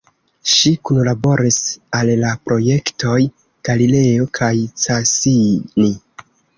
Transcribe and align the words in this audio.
Ŝi 0.53 0.71
kunlaboris 0.89 1.59
al 1.99 2.11
la 2.23 2.33
projektoj 2.47 3.21
Galileo 3.71 4.29
kaj 4.41 4.53
Cassini. 4.89 5.97